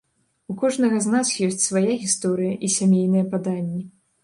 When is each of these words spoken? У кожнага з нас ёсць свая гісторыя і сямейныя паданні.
У 0.53 0.53
кожнага 0.61 1.01
з 1.07 1.11
нас 1.15 1.33
ёсць 1.49 1.67
свая 1.67 1.93
гісторыя 2.05 2.57
і 2.67 2.73
сямейныя 2.79 3.31
паданні. 3.37 3.87